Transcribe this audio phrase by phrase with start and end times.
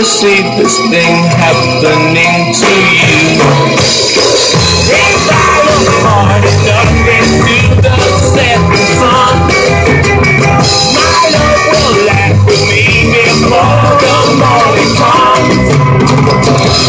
[0.00, 2.72] foresee this thing happening to
[3.04, 3.36] you.
[4.88, 7.96] If I look hard enough into the
[8.32, 9.36] setting sun,
[10.96, 15.68] my love will laugh with me before the morning comes.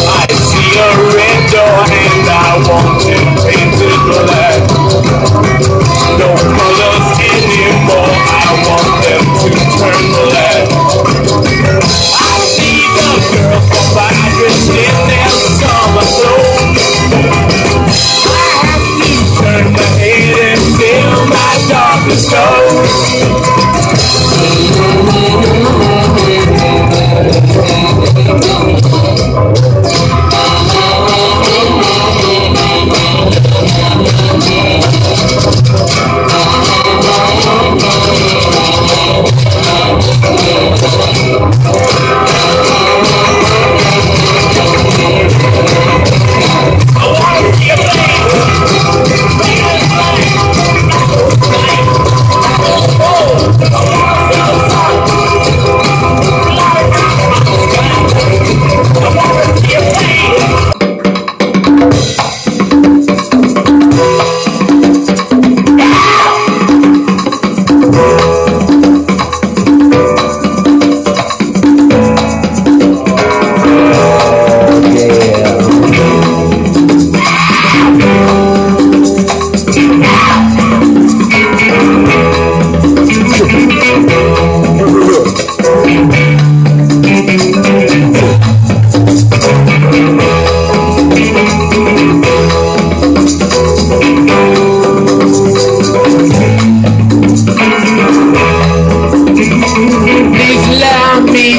[0.07, 3.70] I see a red door and I want to paint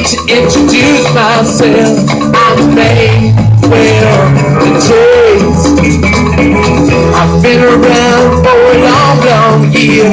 [0.03, 2.09] to introduce myself.
[2.35, 3.31] I'm May
[3.71, 4.23] Well
[4.59, 5.63] the Chase.
[7.15, 10.11] I've been around for a long, long year.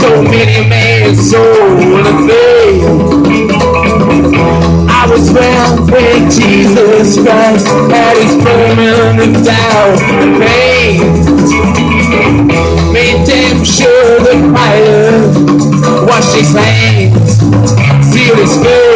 [0.00, 2.96] So many men sold a fail.
[4.90, 10.98] I was around when Jesus Christ had his permanent vow of pain.
[12.92, 15.70] Made damn sure the fire
[16.06, 17.38] washed his hands,
[18.12, 18.89] sealed his face.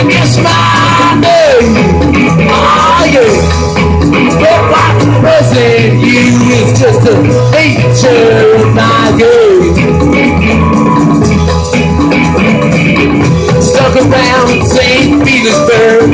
[0.00, 0.06] You
[0.42, 1.76] my name.
[2.48, 3.36] Oh yeah.
[4.40, 6.24] But what's present you
[6.56, 7.12] is just a
[7.52, 9.76] nature of my game.
[13.60, 15.22] Stuck around St.
[15.22, 16.10] Petersburg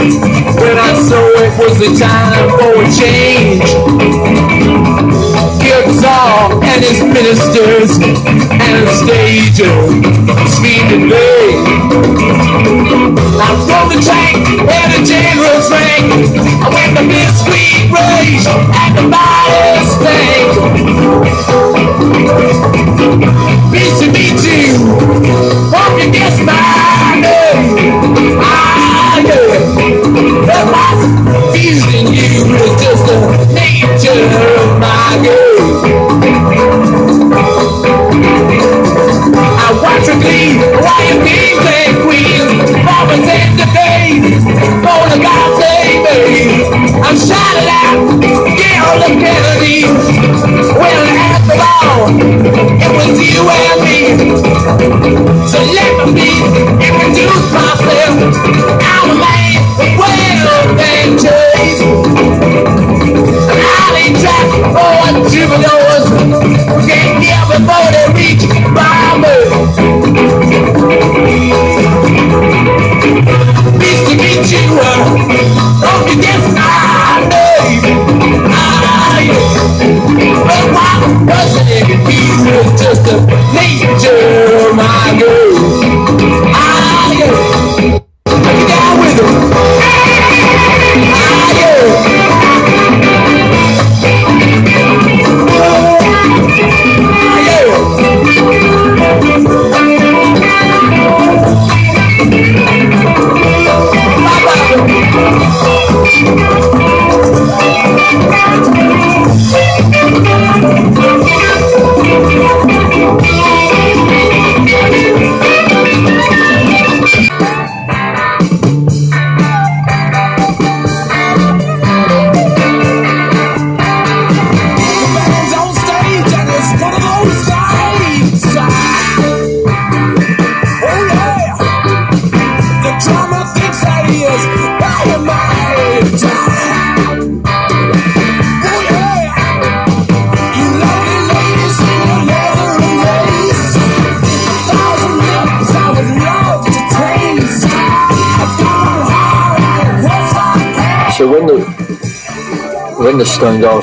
[0.61, 3.71] when I saw it was the time for a change.
[5.87, 9.63] Arkansas and his ministers and stages
[10.53, 11.55] speed today.
[13.39, 16.11] I rode the tank where the generals rank.
[16.61, 19.36] I went the miscreant rage at the bottom.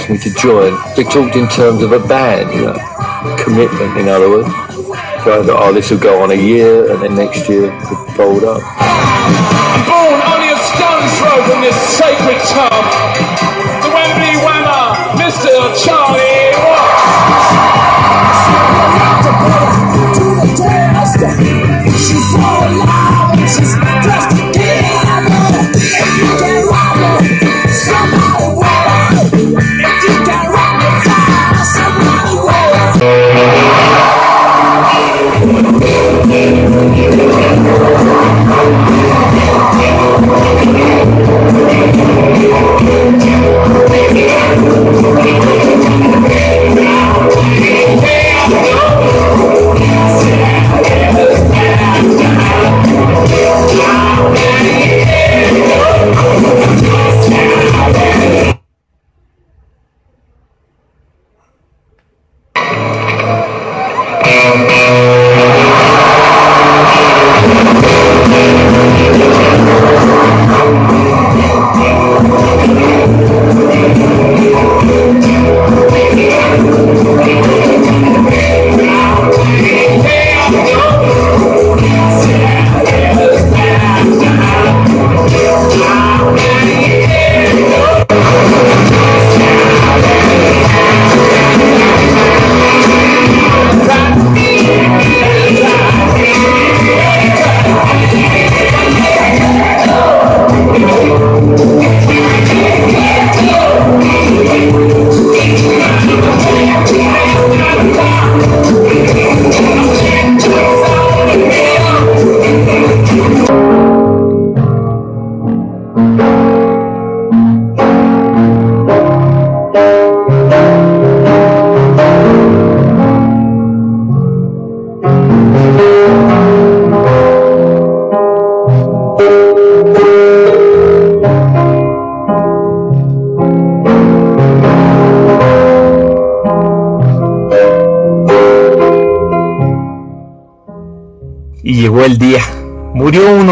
[0.03, 2.75] Asked me to join, they talked in terms of a band, you know,
[3.39, 3.97] commitment.
[3.97, 4.50] In other words,
[5.23, 8.03] so I thought, oh, this will go on a year, and then next year could
[8.15, 8.59] fold up.
[9.88, 12.83] born only a stone's throw from this sacred tub.
[13.79, 15.71] The Wembley Whammer, Mr.
[15.79, 17.63] Charlie Watts.
[21.95, 24.43] She's so alive and she's just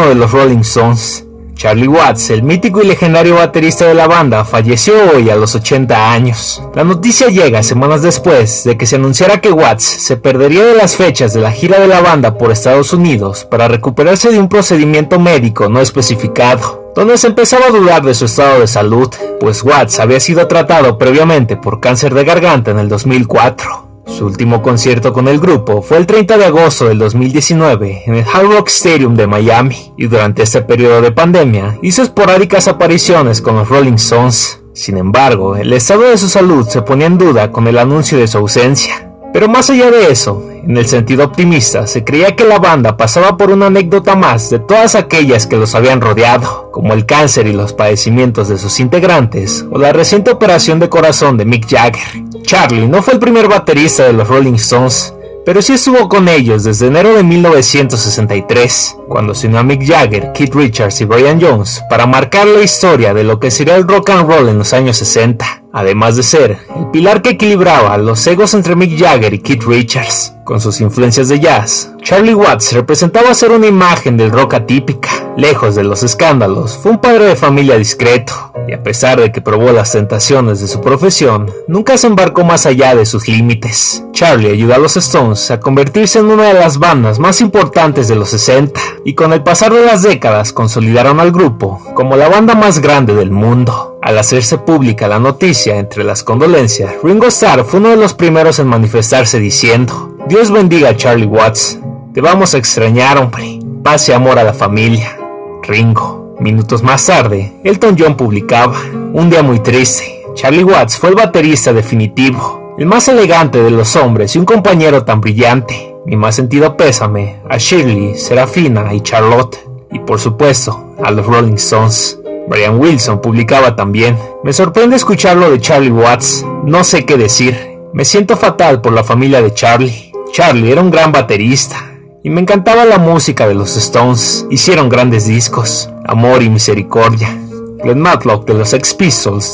[0.02, 1.26] uno de los Rolling Stones.
[1.54, 6.12] Charlie Watts, el mítico y legendario baterista de la banda, falleció hoy a los 80
[6.12, 6.60] años.
[6.74, 10.96] La noticia llega semanas después de que se anunciara que Watts se perdería de las
[10.96, 15.20] fechas de la gira de la banda por Estados Unidos para recuperarse de un procedimiento
[15.20, 20.00] médico no especificado, donde se empezaba a dudar de su estado de salud, pues Watts
[20.00, 23.91] había sido tratado previamente por cáncer de garganta en el 2004.
[24.06, 28.24] Su último concierto con el grupo fue el 30 de agosto del 2019 en el
[28.24, 33.56] Hard Rock Stadium de Miami y durante este periodo de pandemia hizo esporádicas apariciones con
[33.56, 34.62] los Rolling Stones.
[34.74, 38.26] Sin embargo, el estado de su salud se ponía en duda con el anuncio de
[38.26, 39.11] su ausencia.
[39.32, 43.36] Pero más allá de eso, en el sentido optimista, se creía que la banda pasaba
[43.36, 47.52] por una anécdota más de todas aquellas que los habían rodeado, como el cáncer y
[47.52, 52.22] los padecimientos de sus integrantes, o la reciente operación de corazón de Mick Jagger.
[52.42, 56.62] Charlie no fue el primer baterista de los Rolling Stones, pero sí estuvo con ellos
[56.62, 61.82] desde enero de 1963, cuando se unió a Mick Jagger, Keith Richards y Brian Jones
[61.90, 64.98] para marcar la historia de lo que sería el rock and roll en los años
[64.98, 69.64] 60, además de ser el pilar que equilibraba los egos entre Mick Jagger y Keith
[69.64, 70.34] Richards.
[70.44, 75.74] Con sus influencias de jazz, Charlie Watts representaba ser una imagen del rock atípica, lejos
[75.74, 79.72] de los escándalos, fue un padre de familia discreto, y a pesar de que probó
[79.72, 84.04] las tentaciones de su profesión, nunca se embarcó más allá de sus límites.
[84.12, 88.16] Charlie ayudó a los Stones a convertirse en una de las bandas más importantes de
[88.16, 92.54] los 60, y con el pasar de las décadas consolidaron al grupo como la banda
[92.54, 93.98] más grande del mundo.
[94.02, 98.58] Al hacerse pública la noticia entre las condolencias, Ringo Starr fue uno de los primeros
[98.58, 101.78] en manifestarse diciendo, Dios bendiga a Charlie Watts,
[102.12, 105.21] te vamos a extrañar hombre, paz y amor a la familia.
[105.62, 106.36] Ringo.
[106.40, 108.80] Minutos más tarde, Elton John publicaba,
[109.12, 113.94] un día muy triste, Charlie Watts fue el baterista definitivo, el más elegante de los
[113.96, 115.94] hombres y un compañero tan brillante.
[116.04, 119.56] Mi más sentido pésame a Shirley, Serafina y Charlotte,
[119.92, 122.18] y por supuesto a los Rolling Stones.
[122.48, 128.04] Brian Wilson publicaba también, me sorprende escucharlo de Charlie Watts, no sé qué decir, me
[128.04, 130.10] siento fatal por la familia de Charlie.
[130.32, 131.91] Charlie era un gran baterista,
[132.24, 134.46] y me encantaba la música de los Stones.
[134.50, 137.36] Hicieron grandes discos, Amor y Misericordia.
[137.82, 138.96] Glenn Matlock de los Sex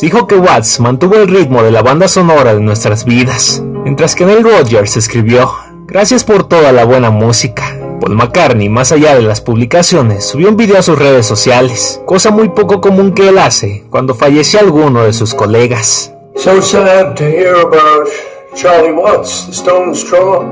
[0.03, 4.27] dijo que Watts mantuvo el ritmo de la banda sonora de nuestras vidas, mientras que
[4.27, 5.51] Neil Rogers escribió,
[5.87, 7.75] Gracias por toda la buena música.
[8.01, 12.31] Paul McCartney, más allá de las publicaciones, subió un video a sus redes sociales, cosa
[12.31, 16.13] muy poco común que él hace cuando falleció alguno de sus colegas.
[16.37, 18.09] So sad to hear about
[18.55, 20.47] Charlie Watts, the Stones drummer,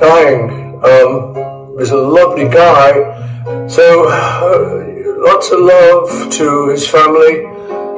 [0.00, 0.65] dying.
[0.86, 1.34] Um,
[1.70, 3.68] he was a lovely guy.
[3.68, 4.86] So uh,
[5.18, 7.44] lots of love to his family,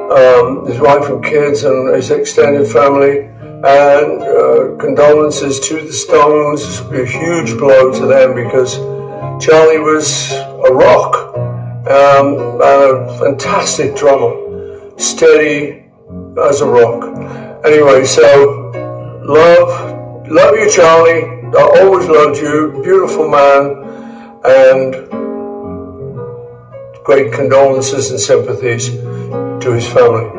[0.09, 3.29] um, his wife and kids, and his extended family.
[3.61, 6.65] And uh, condolences to the Stones.
[6.65, 8.77] This will be a huge blow to them because
[9.43, 11.35] Charlie was a rock
[11.89, 15.85] um, and a fantastic drummer, steady
[16.47, 17.03] as a rock.
[17.65, 18.71] Anyway, so
[19.25, 19.98] love,
[20.29, 21.39] love you, Charlie.
[21.55, 22.81] I always loved you.
[22.83, 23.83] Beautiful man,
[24.43, 24.95] and
[27.03, 28.91] great condolences and sympathies
[29.59, 30.29] to his family.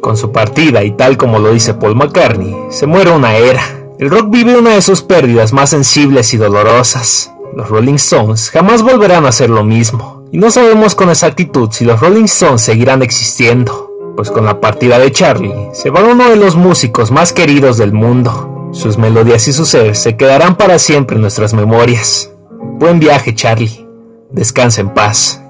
[0.00, 3.62] Con su partida y tal como lo dice Paul McCartney, se muere una era.
[3.98, 7.30] El rock vive una de sus pérdidas más sensibles y dolorosas.
[7.54, 11.84] Los Rolling Stones jamás volverán a hacer lo mismo, y no sabemos con exactitud si
[11.84, 16.36] los Rolling Stones seguirán existiendo, pues con la partida de Charlie se va uno de
[16.36, 18.59] los músicos más queridos del mundo.
[18.72, 22.32] Sus melodías y su ser se quedarán para siempre en nuestras memorias.
[22.78, 23.86] Buen viaje, Charlie.
[24.30, 25.42] Descansa en paz.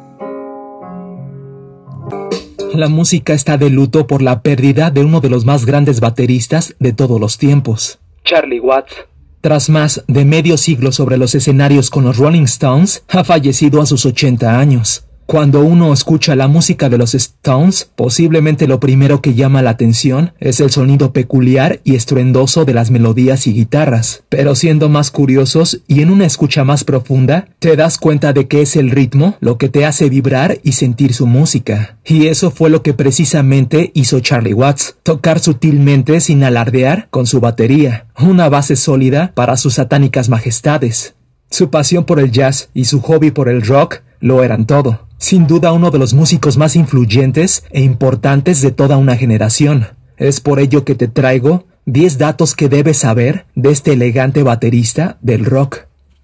[2.73, 6.75] La música está de luto por la pérdida de uno de los más grandes bateristas
[6.79, 7.99] de todos los tiempos.
[8.25, 8.95] Charlie Watts.
[9.43, 13.87] Tras más de medio siglo sobre los escenarios con los Rolling Stones, ha fallecido a
[13.87, 15.05] sus 80 años.
[15.31, 20.33] Cuando uno escucha la música de los Stones, posiblemente lo primero que llama la atención
[20.41, 24.25] es el sonido peculiar y estruendoso de las melodías y guitarras.
[24.29, 28.63] Pero siendo más curiosos y en una escucha más profunda, te das cuenta de que
[28.63, 31.97] es el ritmo lo que te hace vibrar y sentir su música.
[32.05, 37.39] Y eso fue lo que precisamente hizo Charlie Watts, tocar sutilmente sin alardear con su
[37.39, 41.15] batería, una base sólida para sus satánicas majestades.
[41.51, 45.09] Su pasión por el jazz y su hobby por el rock lo eran todo.
[45.21, 49.89] Sin duda uno de los músicos más influyentes e importantes de toda una generación.
[50.17, 55.19] Es por ello que te traigo 10 datos que debes saber de este elegante baterista
[55.21, 55.81] del rock.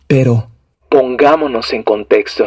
[0.07, 0.49] Pero,
[0.89, 2.47] Pongámonos en contexto.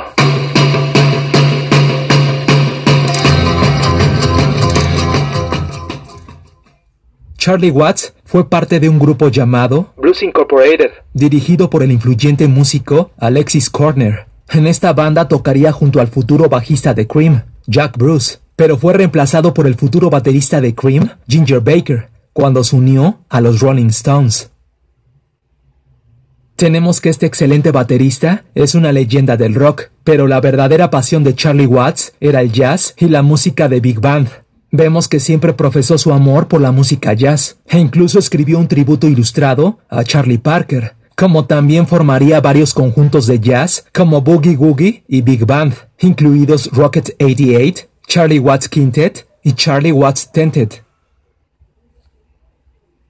[7.38, 10.92] Charlie Watts fue parte de un grupo llamado, Blues Incorporated.
[11.14, 14.29] dirigido por el influyente músico Alexis Corner.
[14.52, 19.54] En esta banda tocaría junto al futuro bajista de Cream, Jack Bruce, pero fue reemplazado
[19.54, 24.50] por el futuro baterista de Cream, Ginger Baker, cuando se unió a los Rolling Stones.
[26.56, 31.36] Tenemos que este excelente baterista es una leyenda del rock, pero la verdadera pasión de
[31.36, 34.30] Charlie Watts era el jazz y la música de Big Band.
[34.72, 39.08] Vemos que siempre profesó su amor por la música jazz, e incluso escribió un tributo
[39.08, 45.22] ilustrado a Charlie Parker, como también formaría varios conjuntos de jazz como Boogie Woogie y
[45.22, 50.82] Big Band, incluidos Rocket 88, Charlie Watts Quintet y Charlie Watts Tentet.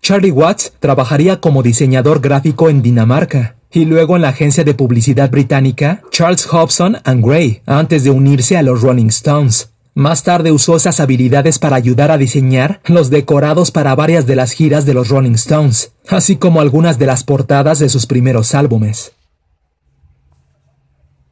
[0.01, 5.29] Charlie Watts trabajaría como diseñador gráfico en Dinamarca y luego en la agencia de publicidad
[5.29, 9.71] británica Charles Hobson and Gray antes de unirse a los Rolling Stones.
[9.99, 14.53] Más tarde usó esas habilidades para ayudar a diseñar los decorados para varias de las
[14.53, 19.11] giras de los Rolling Stones, así como algunas de las portadas de sus primeros álbumes.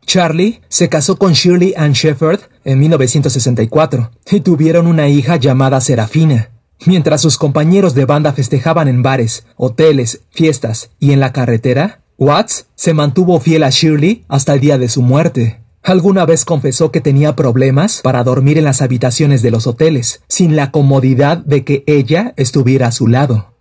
[0.05, 6.49] Charlie se casó con Shirley Ann Shepherd en 1964 y tuvieron una hija llamada Serafina.
[6.85, 12.65] Mientras sus compañeros de banda festejaban en bares, hoteles, fiestas y en la carretera, Watts
[12.75, 15.61] se mantuvo fiel a Shirley hasta el día de su muerte.
[15.87, 20.57] Alguna vez confesó que tenía problemas para dormir en las habitaciones de los hoteles, sin
[20.57, 23.53] la comodidad de que ella estuviera a su lado.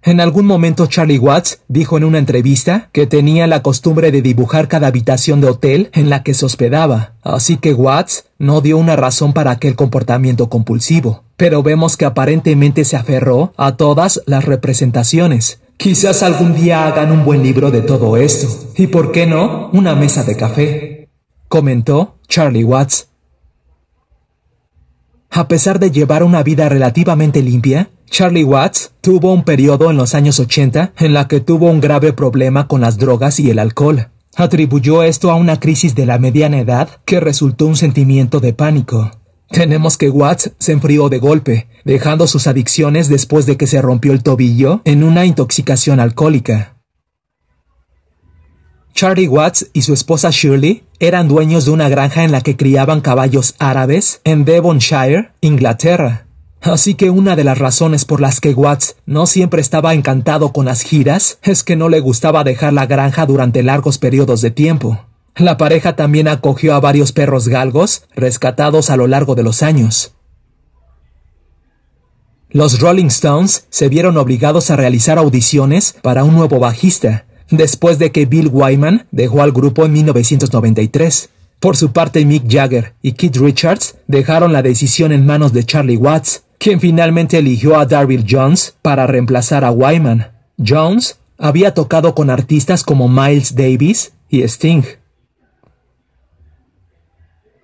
[0.00, 4.68] En algún momento Charlie Watts dijo en una entrevista que tenía la costumbre de dibujar
[4.68, 8.94] cada habitación de hotel en la que se hospedaba, así que Watts no dio una
[8.94, 15.61] razón para aquel comportamiento compulsivo, pero vemos que aparentemente se aferró a todas las representaciones.
[15.82, 18.46] Quizás algún día hagan un buen libro de todo esto,
[18.76, 21.08] y por qué no, una mesa de café,
[21.48, 23.08] comentó Charlie Watts.
[25.28, 30.14] A pesar de llevar una vida relativamente limpia, Charlie Watts tuvo un periodo en los
[30.14, 34.08] años 80 en la que tuvo un grave problema con las drogas y el alcohol.
[34.36, 39.10] Atribuyó esto a una crisis de la mediana edad que resultó un sentimiento de pánico.
[39.52, 44.12] Tenemos que Watts se enfrió de golpe, dejando sus adicciones después de que se rompió
[44.12, 46.76] el tobillo en una intoxicación alcohólica.
[48.94, 53.02] Charlie Watts y su esposa Shirley eran dueños de una granja en la que criaban
[53.02, 56.26] caballos árabes en Devonshire, Inglaterra.
[56.62, 60.64] Así que una de las razones por las que Watts no siempre estaba encantado con
[60.64, 65.11] las giras es que no le gustaba dejar la granja durante largos periodos de tiempo.
[65.36, 70.12] La pareja también acogió a varios perros galgos rescatados a lo largo de los años.
[72.50, 78.12] Los Rolling Stones se vieron obligados a realizar audiciones para un nuevo bajista, después de
[78.12, 81.30] que Bill Wyman dejó al grupo en 1993.
[81.60, 85.96] Por su parte, Mick Jagger y Keith Richards dejaron la decisión en manos de Charlie
[85.96, 90.30] Watts, quien finalmente eligió a Darryl Jones para reemplazar a Wyman.
[90.58, 94.82] Jones había tocado con artistas como Miles Davis y Sting.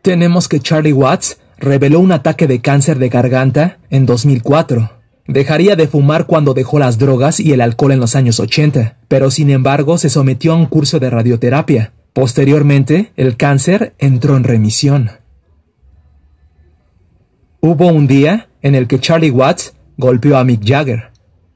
[0.09, 4.91] Tenemos que Charlie Watts reveló un ataque de cáncer de garganta en 2004.
[5.27, 9.31] Dejaría de fumar cuando dejó las drogas y el alcohol en los años 80, pero
[9.31, 11.93] sin embargo se sometió a un curso de radioterapia.
[12.15, 15.11] Posteriormente, el cáncer entró en remisión.
[17.61, 21.11] Hubo un día en el que Charlie Watts golpeó a Mick Jagger.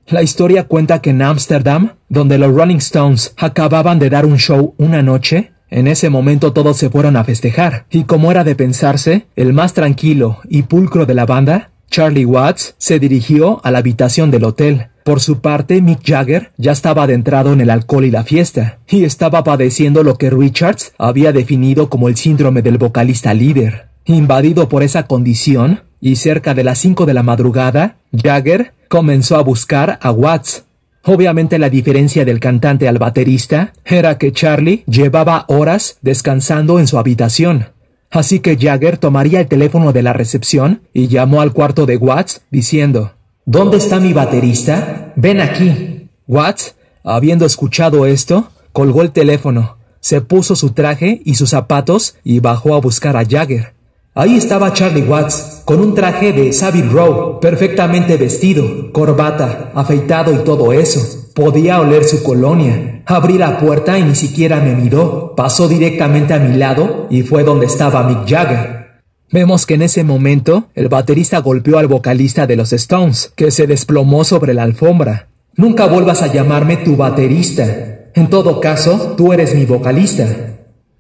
[0.09, 4.75] La historia cuenta que en Ámsterdam, donde los Rolling Stones acababan de dar un show
[4.77, 9.27] una noche, en ese momento todos se fueron a festejar, y como era de pensarse,
[9.37, 14.31] el más tranquilo y pulcro de la banda, Charlie Watts se dirigió a la habitación
[14.31, 14.89] del hotel.
[15.03, 19.05] Por su parte, Mick Jagger ya estaba adentrado en el alcohol y la fiesta, y
[19.05, 23.89] estaba padeciendo lo que Richards había definido como el síndrome del vocalista líder.
[24.05, 29.43] Invadido por esa condición, y cerca de las 5 de la madrugada, Jagger comenzó a
[29.43, 30.65] buscar a Watts.
[31.05, 36.99] Obviamente la diferencia del cantante al baterista era que Charlie llevaba horas descansando en su
[36.99, 37.71] habitación.
[38.11, 42.43] Así que Jagger tomaría el teléfono de la recepción y llamó al cuarto de Watts
[42.51, 43.13] diciendo
[43.45, 45.13] ¿Dónde está mi baterista?
[45.17, 46.09] Ven aquí.
[46.29, 52.39] Watts, habiendo escuchado esto, colgó el teléfono, se puso su traje y sus zapatos y
[52.39, 53.75] bajó a buscar a Jagger.
[54.15, 60.45] Ahí estaba Charlie Watts, con un traje de Savile Row, perfectamente vestido, corbata, afeitado y
[60.45, 61.31] todo eso.
[61.35, 63.03] Podía oler su colonia.
[63.07, 65.33] Abrí la puerta y ni siquiera me miró.
[65.35, 69.01] Pasó directamente a mi lado y fue donde estaba Mick Jagger.
[69.31, 73.67] Vemos que en ese momento el baterista golpeó al vocalista de los Stones, que se
[73.67, 75.29] desplomó sobre la alfombra.
[75.57, 78.11] Nunca vuelvas a llamarme tu baterista.
[78.15, 80.27] En todo caso, tú eres mi vocalista,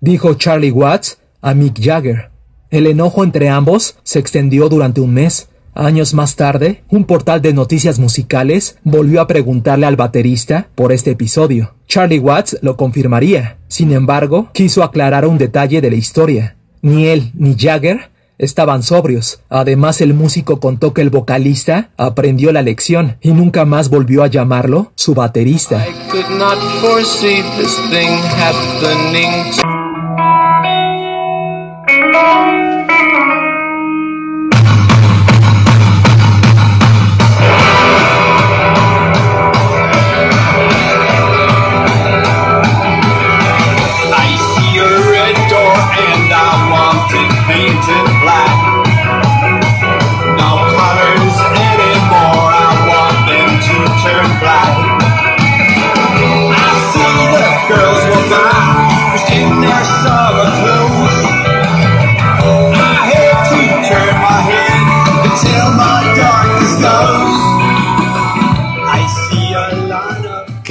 [0.01, 2.32] dijo Charlie Watts a Mick Jagger.
[2.73, 5.51] El enojo entre ambos se extendió durante un mes.
[5.75, 11.11] Años más tarde, un portal de noticias musicales volvió a preguntarle al baterista por este
[11.11, 11.75] episodio.
[11.87, 13.59] Charlie Watts lo confirmaría.
[13.69, 16.57] Sin embargo, quiso aclarar un detalle de la historia.
[16.81, 19.43] Ni él ni Jagger estaban sobrios.
[19.51, 24.29] Además, el músico contó que el vocalista aprendió la lección y nunca más volvió a
[24.29, 25.85] llamarlo su baterista.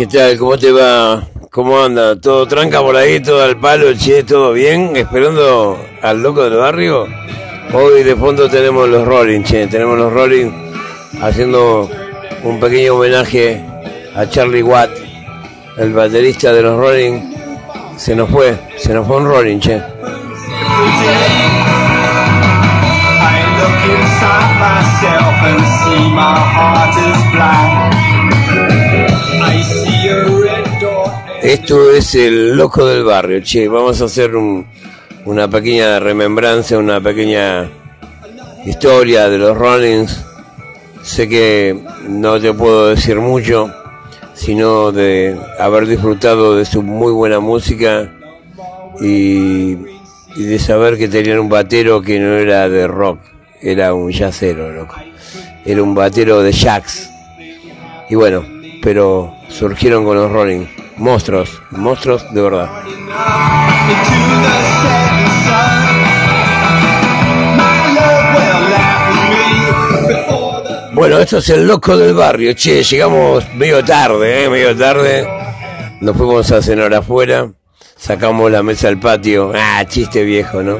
[0.01, 0.35] ¿Qué tal?
[0.39, 1.27] ¿Cómo te va?
[1.51, 2.19] ¿Cómo anda?
[2.19, 3.19] ¿Todo tranca por ahí?
[3.19, 3.93] ¿Todo al palo?
[3.93, 4.95] Che, ¿todo bien?
[4.95, 7.05] ¿Esperando al loco del barrio?
[7.71, 9.67] Hoy de fondo tenemos los Rolling, che.
[9.67, 10.49] Tenemos los Rolling
[11.21, 11.87] haciendo
[12.41, 13.63] un pequeño homenaje
[14.15, 14.89] a Charlie Watt,
[15.77, 17.35] el baterista de los Rolling.
[17.95, 19.83] Se nos fue, se nos fue un Rolling, che.
[31.41, 33.67] Esto es el loco del barrio, che.
[33.67, 34.65] Vamos a hacer un-
[35.25, 37.69] una pequeña remembranza, una pequeña
[38.65, 40.23] historia de los Rollins.
[41.03, 41.75] Sé que
[42.07, 43.73] no te puedo decir mucho,
[44.35, 48.11] sino de haber disfrutado de su muy buena música
[48.99, 49.77] y,
[50.35, 53.19] y de saber que tenían un batero que no era de rock,
[53.61, 54.95] era un jazzero, loco.
[55.65, 57.09] Era un batero de jazz.
[58.09, 58.43] Y bueno,
[58.83, 60.65] pero surgieron con los Rolling.
[61.01, 62.69] Monstruos, monstruos de verdad.
[70.93, 72.53] Bueno, esto es el loco del barrio.
[72.53, 74.49] Che, llegamos medio tarde, ¿eh?
[74.49, 75.27] Medio tarde.
[76.01, 77.51] Nos fuimos a cenar afuera.
[77.97, 79.53] Sacamos la mesa al patio.
[79.55, 80.77] Ah, chiste viejo, ¿no?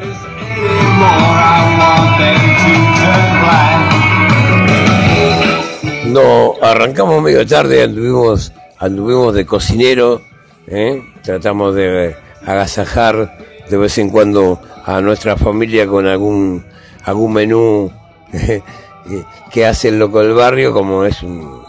[6.05, 8.51] No, arrancamos medio tarde, anduvimos,
[8.81, 10.21] anduvimos de cocinero,
[10.67, 11.01] ¿eh?
[11.23, 12.15] tratamos de
[12.45, 13.37] agasajar
[13.69, 16.65] de vez en cuando a nuestra familia con algún,
[17.05, 17.91] algún menú
[19.51, 21.61] que hace el loco del barrio, como es un-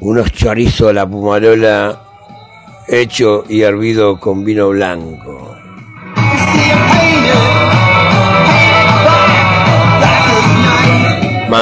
[0.00, 2.02] unos chorizos a la pumarola
[2.88, 5.55] hecho y hervido con vino blanco.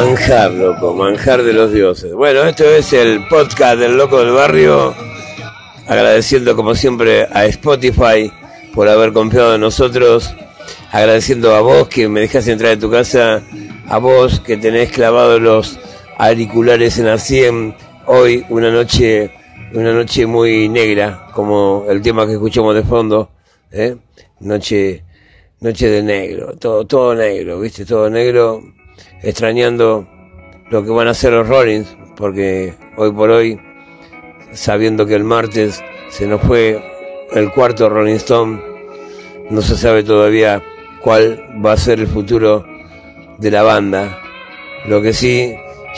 [0.01, 2.13] Manjar, loco, manjar de los dioses.
[2.13, 4.93] Bueno, esto es el podcast del Loco del Barrio.
[5.87, 8.29] Agradeciendo como siempre a Spotify
[8.75, 10.35] por haber confiado en nosotros.
[10.91, 13.41] Agradeciendo a vos que me dejas entrar en tu casa.
[13.87, 15.79] A vos que tenés clavados los
[16.19, 17.77] auriculares en la 100.
[18.07, 19.31] Hoy una noche,
[19.75, 23.31] una noche muy negra, como el tema que escuchamos de fondo.
[23.71, 23.95] ¿eh?
[24.41, 25.05] Noche,
[25.61, 28.61] noche de negro, todo, todo negro, viste, todo negro
[29.25, 30.07] extrañando
[30.71, 33.61] lo que van a hacer los Rollins, porque hoy por hoy,
[34.53, 36.83] sabiendo que el martes se nos fue
[37.33, 38.63] el cuarto Rolling Stone,
[39.51, 40.63] no se sabe todavía
[41.01, 42.65] cuál va a ser el futuro
[43.39, 44.19] de la banda.
[44.87, 45.55] Lo que sí,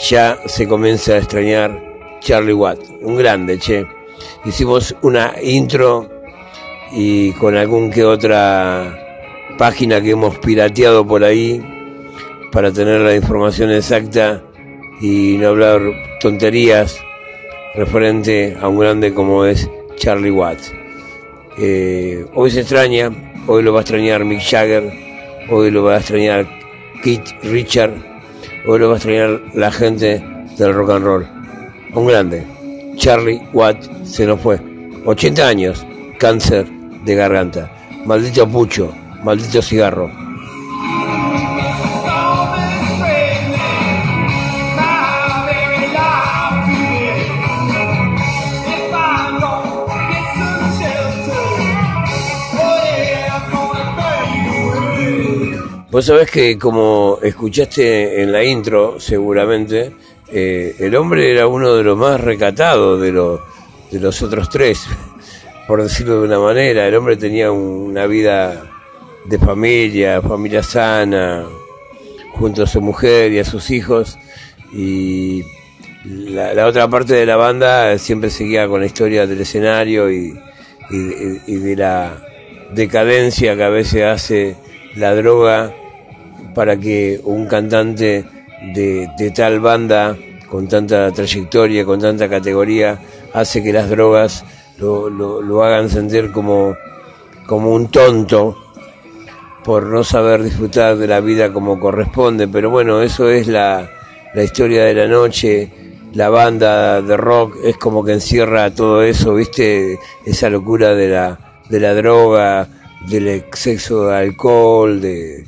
[0.08, 1.82] ya se comienza a extrañar
[2.20, 3.86] Charlie Watt, un grande, che.
[4.44, 6.08] Hicimos una intro
[6.92, 8.98] y con algún que otra
[9.58, 11.75] página que hemos pirateado por ahí
[12.56, 14.42] para tener la información exacta
[15.02, 15.82] y no hablar
[16.20, 16.98] tonterías
[17.74, 20.72] referente a un grande como es Charlie Watts.
[21.58, 23.10] Eh, hoy se extraña,
[23.46, 24.90] hoy lo va a extrañar Mick Jagger,
[25.50, 26.46] hoy lo va a extrañar
[27.04, 27.92] Keith Richard,
[28.66, 30.24] hoy lo va a extrañar la gente
[30.56, 31.28] del rock and roll.
[31.92, 32.42] Un grande,
[32.96, 34.58] Charlie Watts se nos fue.
[35.04, 35.86] 80 años,
[36.18, 36.66] cáncer
[37.04, 37.70] de garganta.
[38.06, 40.25] Maldito pucho, maldito cigarro.
[55.96, 59.92] Vos sabés que como escuchaste en la intro, seguramente,
[60.30, 63.40] eh, el hombre era uno de los más recatados de, los
[63.90, 64.84] de los otros tres,
[65.66, 66.86] por decirlo de una manera.
[66.86, 68.70] El hombre tenía una vida
[69.24, 71.46] de familia, familia sana,
[72.34, 74.18] junto a su mujer y a sus hijos.
[74.74, 75.44] Y
[76.04, 80.38] la, la otra parte de la banda siempre seguía con la historia del escenario y-
[80.90, 82.22] y de la
[82.74, 84.56] decadencia que a veces hace
[84.94, 85.74] la droga
[86.56, 88.24] para que un cantante
[88.74, 90.16] de, de tal banda
[90.48, 92.98] con tanta trayectoria, con tanta categoría,
[93.34, 94.42] hace que las drogas
[94.78, 96.74] lo, lo- lo hagan sentir como,
[97.46, 98.56] como un tonto
[99.64, 102.48] por no saber disfrutar de la vida como corresponde.
[102.48, 103.90] Pero bueno, eso es la,
[104.34, 105.70] la historia de la noche.
[106.14, 109.98] La banda de rock es como que encierra todo eso, ¿viste?
[110.24, 111.38] Esa locura de la,
[111.68, 112.66] de la droga,
[113.10, 115.44] del exceso de alcohol, de,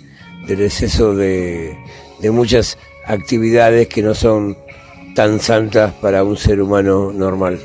[0.48, 1.78] del exceso de,
[2.18, 4.56] de muchas actividades que no son
[5.14, 7.60] tan santas para un ser humano normal.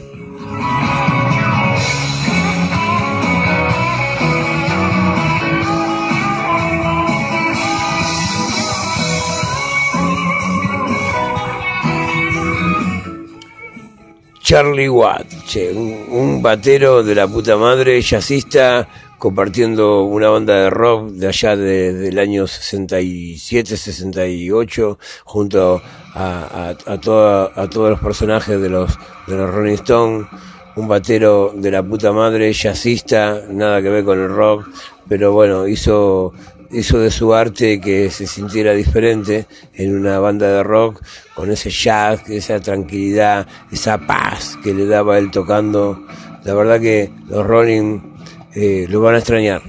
[14.44, 15.26] Charlie Watt,
[15.74, 18.88] un, un batero de la puta madre, jazzista,
[19.28, 25.82] compartiendo una banda de rock de allá de- del año 67, 68, junto
[26.14, 28.92] a, a, a, toda- a todos los personajes de los,
[29.28, 30.28] de los Rolling Stones,
[30.76, 34.68] un batero de la puta madre, jazzista, nada que ver con el rock,
[35.08, 36.34] pero bueno, hizo,
[36.70, 41.02] hizo de su arte que se sintiera diferente en una banda de rock,
[41.34, 45.98] con ese jazz, esa tranquilidad, esa paz que le daba él tocando.
[46.44, 48.13] La verdad que los Rolling
[48.56, 49.62] eh, lo van a extrañar.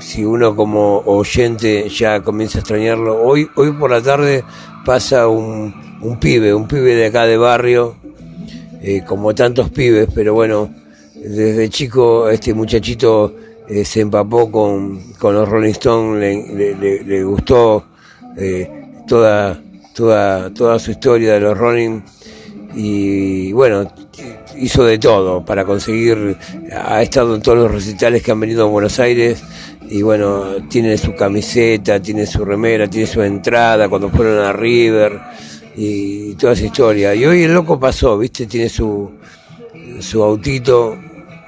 [0.00, 4.42] Si uno como oyente ya comienza a extrañarlo, hoy, hoy por la tarde
[4.84, 7.96] pasa un, un pibe, un pibe de acá de barrio,
[8.80, 10.70] eh, como tantos pibes, pero bueno,
[11.14, 13.34] desde chico este muchachito
[13.68, 17.84] eh, se empapó con, con los Rolling Stones, le, le- gustó
[18.36, 18.70] eh,
[19.06, 19.60] toda,
[19.94, 22.00] toda, toda su historia de los Rolling
[22.74, 23.90] y bueno,
[24.60, 26.36] hizo de todo para conseguir,
[26.72, 29.42] ha estado en todos los recitales que han venido a Buenos Aires
[29.88, 35.20] y bueno, tiene su camiseta, tiene su remera, tiene su entrada cuando fueron a River
[35.76, 37.14] y toda esa historia.
[37.14, 39.10] Y hoy el loco pasó, viste, tiene su,
[40.00, 40.98] su autito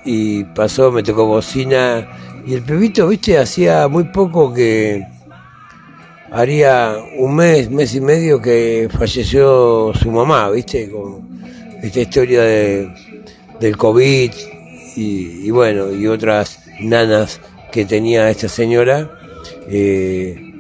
[0.04, 2.08] y pasó, me tocó bocina
[2.46, 5.04] y el pebito, viste, hacía muy poco que
[6.30, 11.29] haría un mes, mes y medio que falleció su mamá, viste, con
[11.82, 12.92] esta historia de,
[13.60, 14.32] del COVID
[14.96, 17.40] y, bueno, y otras nanas
[17.72, 19.10] que tenía esta señora,
[19.68, 20.54] eh,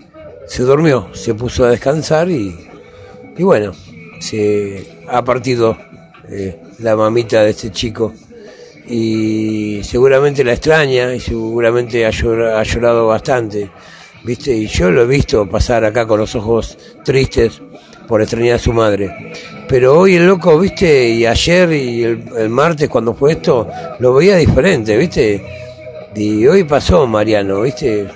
[0.46, 2.56] se durmió, se puso a descansar y,
[3.36, 3.72] y bueno,
[4.20, 5.76] se ha partido
[6.28, 8.14] eh, la mamita de este chico
[8.86, 13.70] y seguramente la extraña y seguramente ha llora- ha llorado bastante,
[14.24, 14.52] ¿viste?
[14.54, 17.60] Y yo lo he visto pasar acá con los ojos tristes
[18.08, 19.32] por extrañar a su madre.
[19.70, 21.10] Pero hoy el loco, ¿viste?
[21.10, 23.68] Y ayer y el, martes cuando fue esto,
[24.00, 25.40] lo veía diferente, ¿viste?
[26.16, 28.08] Y hoy pasó Mariano, ¿viste?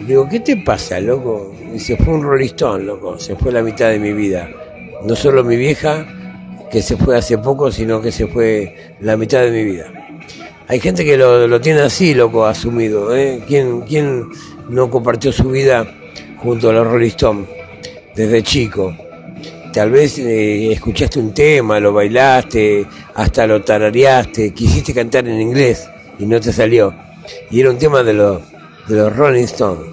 [0.00, 1.54] Digo, ¿qué te pasa, loco?
[1.72, 4.50] Y se fue un rolistón, loco, se fue la mitad de mi vida.
[5.04, 6.04] No solo mi vieja,
[6.72, 9.92] que se fue hace poco, sino que se fue la mitad de mi vida.
[10.66, 13.14] Hay gente que lo, lo tiene así, loco, asumido.
[13.14, 13.44] ¿eh?
[13.46, 14.28] ¿Quién, ¿Quién
[14.68, 15.86] no compartió su vida
[16.38, 17.48] junto a los Rolling Stones
[18.16, 18.92] desde chico?
[19.72, 25.88] Tal vez eh, escuchaste un tema, lo bailaste, hasta lo tarareaste, quisiste cantar en inglés
[26.18, 26.92] y no te salió.
[27.50, 28.40] Y era un tema de los,
[28.88, 29.86] de los Rolling Stones.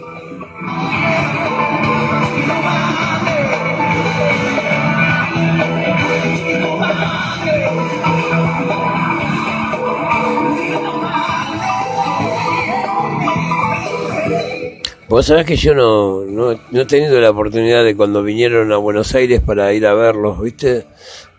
[15.09, 18.77] Vos sabés que yo no, no, no he tenido la oportunidad de cuando vinieron a
[18.77, 20.85] Buenos Aires para ir a verlos, ¿viste?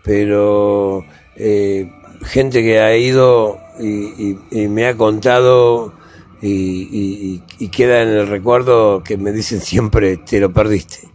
[0.03, 1.05] Pero
[1.35, 1.91] eh,
[2.23, 5.93] gente que ha ido y, y- y me ha contado
[6.41, 11.07] y, y- queda en el recuerdo que me dicen siempre, te lo perdiste,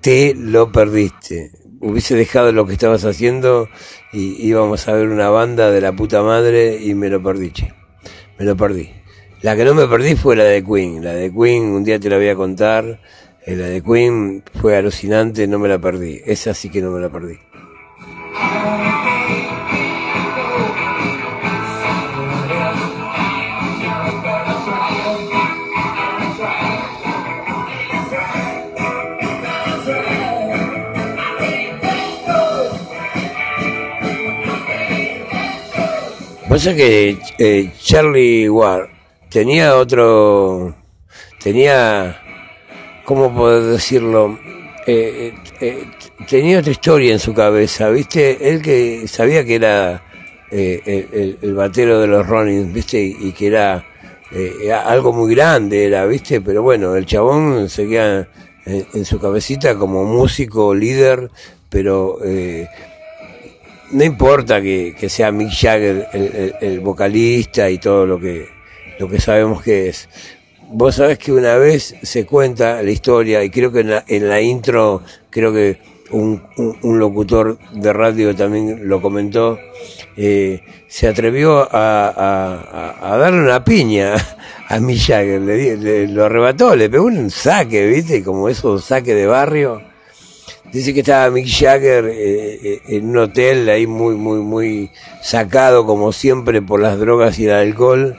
[0.00, 1.50] te lo perdiste.
[1.80, 3.68] Hubiese dejado lo que estabas haciendo
[4.12, 7.72] y íbamos a ver una banda de la puta madre y me lo perdí, che.
[8.38, 8.90] Me lo perdí.
[9.40, 11.04] La que no me perdí fue la de Queen.
[11.04, 12.98] La de Queen, un día te la voy a contar.
[13.46, 16.20] Eh, La de Queen fue alucinante, no me la perdí.
[16.26, 17.38] Esa sí que no me la perdí.
[36.48, 38.97] Pasa que eh, Charlie Ward
[39.30, 40.74] tenía otro,
[41.42, 42.20] tenía,
[43.04, 44.38] ¿cómo puedo decirlo?
[44.86, 45.90] Eh, eh, eh,
[46.28, 48.50] tenía otra historia en su cabeza, ¿viste?
[48.50, 50.02] Él que sabía que era
[50.50, 53.02] eh, el, batero de los Rollins, ¿viste?
[53.02, 53.84] Y, que era
[54.32, 56.40] eh, algo muy grande, era, ¿viste?
[56.40, 58.28] Pero bueno, el chabón seguía
[58.64, 61.30] en, su cabecita como músico, líder,
[61.68, 62.18] pero...
[62.24, 62.68] Eh,
[63.90, 66.08] no importa que, que sea Mick Jagger
[66.60, 68.46] el vocalista y todo lo que,
[68.98, 70.08] lo que sabemos que es.
[70.70, 74.28] Vos sabés que una vez se cuenta la historia, y creo que en la, en
[74.28, 75.78] la intro, creo que
[76.10, 76.42] un,
[76.82, 79.58] locutor de radio también lo comentó,
[80.16, 84.14] eh, se atrevió a, darle una piña
[84.68, 88.22] a Mick Jagger, le, le- lo arrebató, le pegó un saque, ¿viste?
[88.22, 89.82] Como esos saque de barrio.
[90.72, 94.90] Dice que estaba Mick Jagger eh, eh, en un hotel ahí muy, muy, muy
[95.22, 98.18] sacado como siempre por las drogas y el alcohol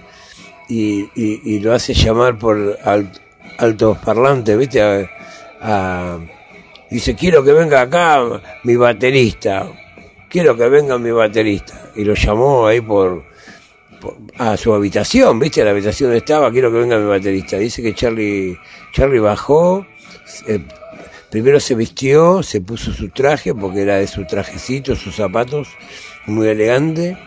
[0.70, 3.12] y, y- lo hace llamar por al-
[3.58, 4.82] altos parlantes, ¿viste?
[4.82, 5.10] A-
[5.62, 6.20] a-
[6.90, 8.22] dice, quiero que venga acá
[8.64, 9.68] mi baterista.
[10.30, 11.90] quiero que venga mi baterista.
[11.96, 13.24] Y lo llamó ahí por,
[14.38, 15.62] a su habitación, ¿viste?
[15.62, 17.58] A la habitación donde estaba, quiero que venga mi baterista.
[17.58, 18.56] Dice que Charlie,
[18.94, 19.86] Charlie bajó,
[21.32, 25.68] primero se vistió, se puso su traje, porque era de su trajecito, sus zapatos,
[26.28, 27.18] muy elegante,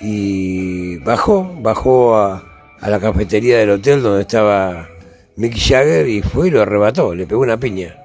[0.00, 2.44] y bajó, bajó a,
[2.82, 4.88] a la cafetería del hotel donde estaba
[5.36, 7.96] Mick Jagger y fue y lo arrebató, le pegó una piña.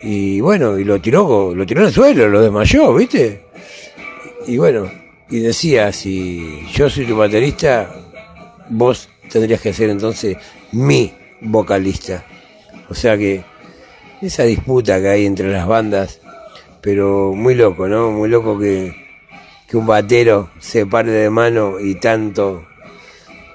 [0.00, 3.46] Y bueno, y lo tiró, lo tiró al suelo, lo desmayó, ¿viste?
[4.46, 4.88] Y bueno,
[5.28, 7.92] y decía, si yo soy tu baterista,
[8.70, 10.36] vos tendrías que ser entonces
[10.70, 12.24] mi vocalista.
[12.88, 13.44] O sea que
[14.22, 16.20] esa disputa que hay entre las bandas,
[16.80, 18.12] pero muy loco, ¿no?
[18.12, 18.94] Muy loco que,
[19.66, 22.69] que un batero se pare de mano y tanto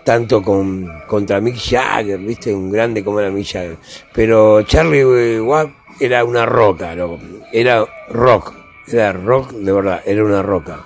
[0.06, 2.54] tanto con contra Mick Jagger, ¿viste?
[2.54, 3.78] Un grande como era Mick Jagger.
[4.14, 5.02] Pero Charlie
[5.36, 7.20] eh, Watt era una roca, loco.
[7.52, 8.54] Era rock,
[8.88, 10.86] era rock de verdad, era una roca.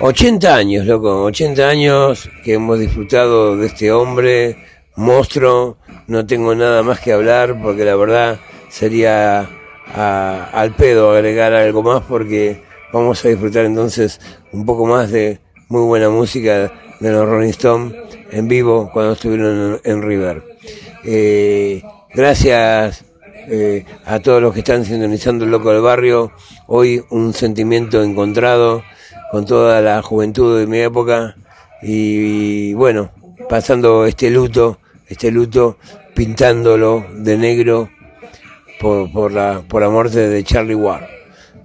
[0.00, 4.56] ...80 años, loco, 80 años que hemos disfrutado de este hombre,
[4.94, 8.38] monstruo, no tengo nada más que hablar porque la verdad
[8.68, 9.48] sería
[9.92, 14.20] a- al pedo agregar algo más porque vamos a disfrutar entonces
[14.52, 17.94] un poco más de muy buena música de los Rolling Stones
[18.30, 20.42] en vivo cuando estuvieron en, River.
[21.04, 21.82] Eh,
[22.14, 23.04] gracias
[23.48, 26.32] eh, a todos los que están sintonizando el Loco del Barrio.
[26.66, 28.82] Hoy un sentimiento encontrado
[29.30, 31.36] con toda la juventud de mi época
[31.82, 33.10] y, bueno,
[33.48, 35.78] pasando este luto, este luto,
[36.14, 37.88] pintándolo de negro
[38.80, 41.17] por, por, la, por la muerte de Charlie Ward.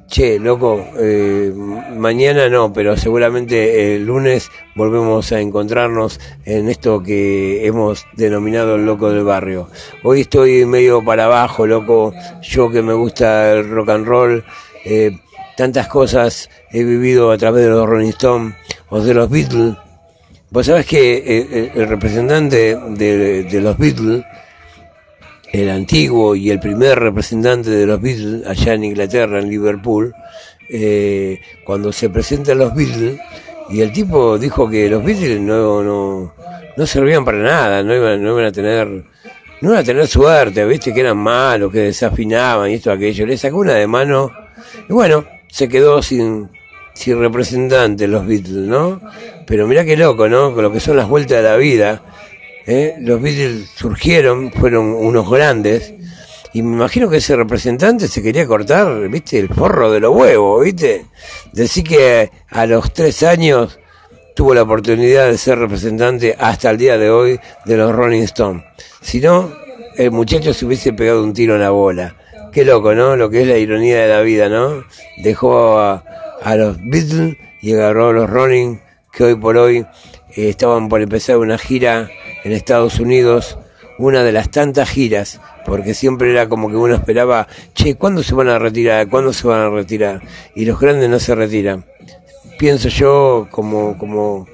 [0.08, 7.66] Che, loco, eh, mañana no, pero seguramente el lunes volvemos a encontrarnos en esto que
[7.66, 9.70] hemos denominado el loco del barrio.
[10.04, 14.44] Hoy estoy medio para abajo, loco, yo que me gusta el rock and roll,
[14.86, 15.18] eh,
[15.58, 18.56] tantas cosas he vivido a través de los Rolling Stones
[18.90, 19.76] o de los Beatles.
[20.52, 24.24] Vos sabés que eh, eh, el representante de, de los Beatles,
[25.54, 30.14] el antiguo y el primer representante de los Beatles allá en Inglaterra, en Liverpool,
[30.68, 33.20] eh, cuando se presentan los Beatles,
[33.70, 36.34] y el tipo dijo que los Beatles no, no,
[36.76, 38.88] no servían para nada, no iban, no iban a tener,
[39.62, 43.38] no iban a tener suerte, viste que eran malos, que desafinaban y esto, aquello, le
[43.38, 44.32] sacó una de mano,
[44.90, 46.50] y bueno, se quedó sin,
[46.96, 49.02] sin representante los Beatles, ¿no?
[49.46, 50.56] Pero mirá qué loco, ¿no?
[50.56, 52.02] Con lo que son las vueltas de la vida.
[52.66, 52.96] ¿Eh?
[53.00, 55.94] Los Beatles surgieron, fueron unos grandes,
[56.54, 59.40] y me imagino que ese representante se quería cortar, ¿viste?
[59.40, 61.08] El forro de los huevos, ¿viste?
[61.52, 63.80] Decir que a los tres años
[64.36, 68.64] tuvo la oportunidad de ser representante hasta el día de hoy de los Rolling Stones.
[69.02, 69.52] Si no,
[69.96, 72.16] el muchacho se hubiese pegado un tiro en la bola.
[72.52, 73.16] Qué loco, ¿no?
[73.16, 74.84] Lo que es la ironía de la vida, ¿no?
[75.18, 76.04] Dejó a,
[76.44, 78.78] a los Beatles y agarró a los Rolling,
[79.12, 79.78] que hoy por hoy
[80.36, 82.10] eh, estaban por empezar una gira
[82.44, 83.58] en Estados Unidos,
[83.98, 88.36] una de las tantas giras, porque siempre era como que uno esperaba, che, ¿cuándo se
[88.36, 89.08] van a retirar?
[89.10, 90.22] ¿Cuándo se van a retirar?
[90.56, 91.86] Y los grandes no se retiran.
[92.58, 94.48] Pienso yo como, como,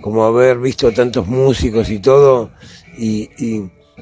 [0.00, 2.50] como haber visto tantos músicos y todo,
[2.96, 3.30] y,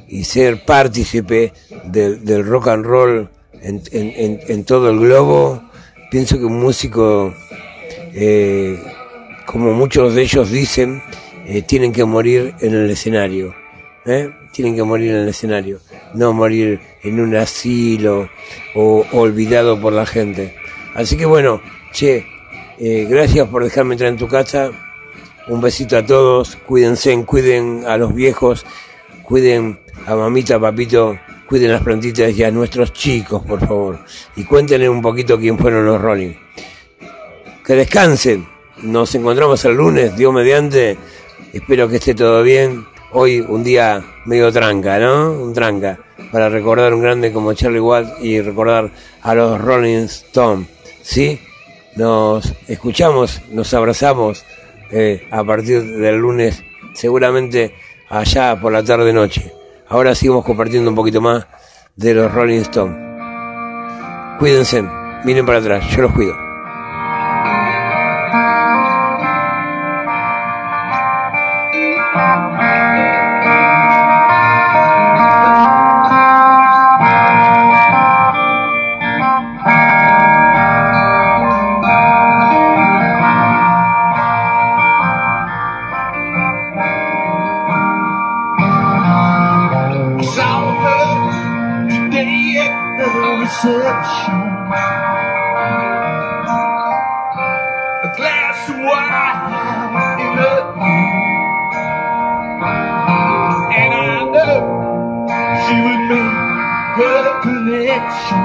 [0.09, 1.53] y, ser partícipe
[1.85, 5.63] del, rock and roll en todo el globo,
[6.11, 7.35] pienso que un músico,
[8.15, 8.79] eh,
[9.47, 11.03] como muchos de ellos dicen,
[11.51, 13.55] eh, tienen que morir en el escenario.
[14.05, 14.31] ¿eh?
[14.53, 15.81] Tienen que morir en el escenario,
[16.13, 18.29] no morir en un asilo
[18.75, 20.55] o olvidado por la gente.
[20.95, 22.27] Así que bueno, che,
[22.79, 24.73] eh, gracias por dejarme entrar en tu casa.
[25.49, 28.67] Un besito a todos, cuídense, cuiden a los viejos,
[29.23, 34.01] cuiden a mamita, papito, cuiden las plantitas y a nuestros chicos, por favor.
[34.37, 36.35] Y cuéntenle un poquito quién fueron los Rolling.
[37.65, 38.47] Que descansen.
[38.83, 40.99] Nos encontramos el lunes, Dios mediante.
[41.53, 42.87] Espero que esté todo bien.
[43.13, 45.33] Hoy un día medio tranca, ¿no?
[45.33, 45.99] Un tranca.
[46.31, 48.91] Para recordar un grande como Charlie Watt y recordar
[49.23, 50.69] a los Rolling Stones.
[51.03, 51.41] ¿Sí?
[51.97, 54.45] Nos escuchamos, nos abrazamos
[54.91, 56.63] eh, a partir del lunes,
[56.95, 57.75] seguramente
[58.09, 59.53] allá por la tarde-noche.
[59.89, 61.47] Ahora seguimos compartiendo un poquito más
[61.97, 62.97] de los Rolling Stones.
[64.39, 64.85] Cuídense,
[65.25, 66.48] miren para atrás, yo los cuido.
[107.43, 108.45] connection.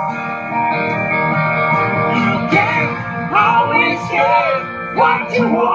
[2.16, 5.65] You can't always get what you want.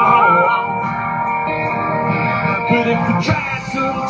[3.72, 4.01] soon.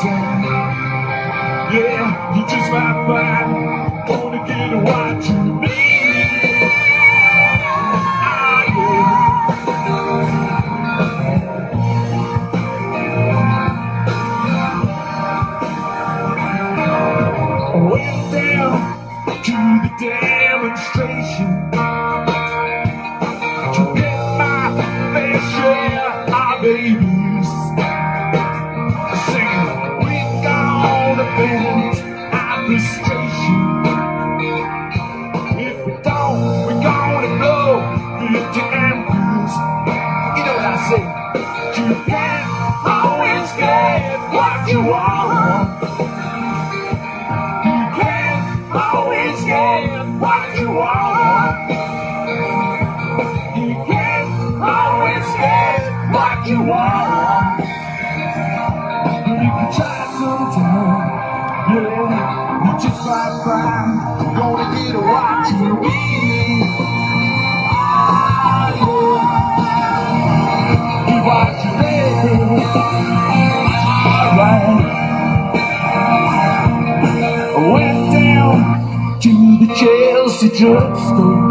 [80.42, 81.50] the drugstore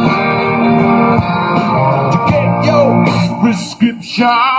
[2.11, 4.50] to get your prescription.